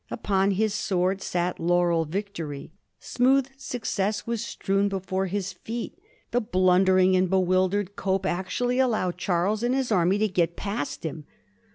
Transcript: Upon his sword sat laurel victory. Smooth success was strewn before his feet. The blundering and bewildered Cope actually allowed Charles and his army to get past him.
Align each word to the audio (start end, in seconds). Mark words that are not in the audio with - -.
Upon 0.09 0.49
his 0.49 0.73
sword 0.73 1.21
sat 1.21 1.59
laurel 1.59 2.05
victory. 2.05 2.73
Smooth 2.99 3.49
success 3.55 4.25
was 4.25 4.43
strewn 4.43 4.89
before 4.89 5.27
his 5.27 5.53
feet. 5.53 5.95
The 6.31 6.41
blundering 6.41 7.15
and 7.15 7.29
bewildered 7.29 7.95
Cope 7.95 8.25
actually 8.25 8.79
allowed 8.79 9.19
Charles 9.19 9.61
and 9.61 9.75
his 9.75 9.91
army 9.91 10.17
to 10.17 10.27
get 10.27 10.55
past 10.55 11.03
him. 11.05 11.25